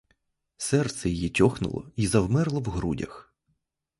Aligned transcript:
Серце 0.57 1.09
її 1.09 1.29
тьохнуло 1.29 1.91
й 1.97 2.07
завмерло 2.07 2.59
в 2.59 2.65
грудях. 2.65 3.33